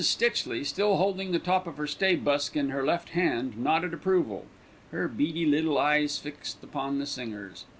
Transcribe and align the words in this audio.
Stitchley, 0.03 0.63
still 0.65 0.97
holding 0.97 1.31
the 1.31 1.37
top 1.37 1.67
of 1.67 1.77
her 1.77 1.85
stay 1.85 2.15
busk 2.15 2.57
in 2.57 2.69
her 2.69 2.83
left 2.83 3.09
hand, 3.09 3.55
nodded 3.55 3.93
approval, 3.93 4.47
her 4.89 5.07
beady 5.07 5.45
little 5.45 5.77
eyes 5.77 6.17
fixed 6.17 6.63
upon 6.63 6.97
the 6.97 7.05
singers. 7.05 7.65